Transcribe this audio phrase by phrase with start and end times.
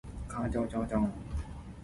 [0.27, 0.49] 鴟
[0.89, 1.11] 鴞